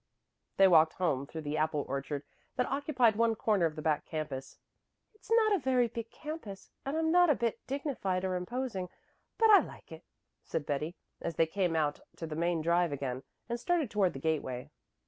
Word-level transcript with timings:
They 0.57 0.67
walked 0.67 0.93
home 0.93 1.27
through 1.27 1.41
the 1.43 1.57
apple 1.57 1.85
orchard 1.87 2.23
that 2.55 2.65
occupied 2.65 3.15
one 3.15 3.35
corner 3.35 3.67
of 3.67 3.75
the 3.75 3.83
back 3.83 4.03
campus. 4.07 4.57
"It's 5.13 5.29
not 5.31 5.53
a 5.53 5.59
very 5.59 5.87
big 5.87 6.09
campus, 6.09 6.71
and 6.83 7.11
not 7.11 7.29
a 7.29 7.35
bit 7.35 7.59
dignified 7.67 8.25
or 8.25 8.35
imposing, 8.35 8.89
but 9.37 9.51
I 9.51 9.59
like 9.59 9.91
it," 9.91 10.03
said 10.43 10.65
Betty, 10.65 10.95
as 11.21 11.35
they 11.35 11.45
came 11.45 11.75
out 11.75 11.99
on 11.99 12.05
to 12.15 12.25
the 12.25 12.35
main 12.35 12.63
drive 12.63 12.91
again, 12.91 13.21
and 13.47 13.59
started 13.59 13.91
toward 13.91 14.13
the 14.13 14.19
gateway. 14.19 14.71